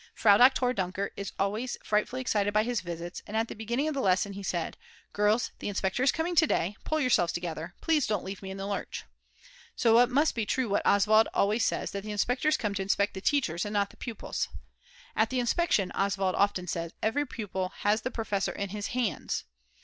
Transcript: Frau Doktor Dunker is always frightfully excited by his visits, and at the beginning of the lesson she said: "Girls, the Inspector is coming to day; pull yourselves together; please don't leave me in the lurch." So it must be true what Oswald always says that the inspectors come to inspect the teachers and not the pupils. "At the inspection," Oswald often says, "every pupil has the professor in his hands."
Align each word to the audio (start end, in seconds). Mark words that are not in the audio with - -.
Frau 0.15 0.35
Doktor 0.35 0.73
Dunker 0.73 1.11
is 1.15 1.31
always 1.37 1.77
frightfully 1.83 2.21
excited 2.23 2.55
by 2.55 2.63
his 2.63 2.81
visits, 2.81 3.21
and 3.27 3.37
at 3.37 3.49
the 3.49 3.53
beginning 3.55 3.87
of 3.87 3.93
the 3.93 4.01
lesson 4.01 4.33
she 4.33 4.41
said: 4.41 4.75
"Girls, 5.13 5.51
the 5.59 5.69
Inspector 5.69 6.01
is 6.01 6.11
coming 6.11 6.33
to 6.37 6.47
day; 6.47 6.75
pull 6.83 6.99
yourselves 6.99 7.31
together; 7.31 7.75
please 7.81 8.07
don't 8.07 8.23
leave 8.23 8.41
me 8.41 8.49
in 8.49 8.57
the 8.57 8.65
lurch." 8.65 9.03
So 9.75 9.99
it 9.99 10.09
must 10.09 10.33
be 10.33 10.43
true 10.43 10.67
what 10.69 10.87
Oswald 10.87 11.27
always 11.35 11.63
says 11.63 11.91
that 11.91 12.01
the 12.03 12.09
inspectors 12.11 12.57
come 12.57 12.73
to 12.73 12.81
inspect 12.81 13.13
the 13.13 13.21
teachers 13.21 13.63
and 13.63 13.73
not 13.73 13.91
the 13.91 13.95
pupils. 13.97 14.47
"At 15.15 15.29
the 15.29 15.39
inspection," 15.39 15.91
Oswald 15.91 16.33
often 16.33 16.65
says, 16.65 16.93
"every 17.03 17.27
pupil 17.27 17.69
has 17.81 18.01
the 18.01 18.09
professor 18.09 18.53
in 18.53 18.69
his 18.69 18.87
hands." 18.97 19.43